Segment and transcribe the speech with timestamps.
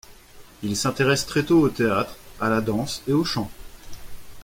[0.63, 3.51] Il s’intéresse très tôt au théâtre, à la danse et au chant.